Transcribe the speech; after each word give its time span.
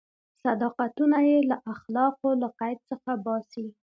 صداقتونه 0.43 1.19
یې 1.29 1.37
له 1.49 1.57
اخلاقو 1.73 2.29
له 2.41 2.47
قید 2.59 2.79
څخه 2.89 3.11
باسي. 3.25 3.65